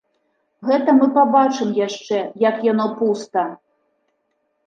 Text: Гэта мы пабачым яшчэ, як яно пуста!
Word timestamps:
Гэта 0.67 0.93
мы 0.99 1.09
пабачым 1.17 1.69
яшчэ, 1.87 2.17
як 2.49 2.57
яно 2.71 2.87
пуста! 3.01 3.43